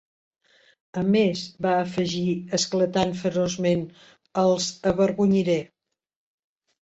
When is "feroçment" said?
3.19-3.83